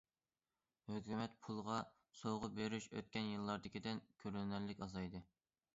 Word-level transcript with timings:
ھۆكۈمەت 0.93 1.35
پۇلىغا 1.47 1.75
سوۋغا 2.23 2.49
بېرىش 2.59 2.89
ئۆتكەن 2.95 3.31
يىللاردىكىدىن 3.35 4.05
كۆرۈنەرلىك 4.25 4.85
ئازايدى. 4.87 5.29